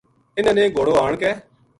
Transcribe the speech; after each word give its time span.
اِنھاں 0.37 0.53
نے 0.57 0.63
گھوڑو 0.75 0.93
آن 1.05 1.13
کے 1.21 1.31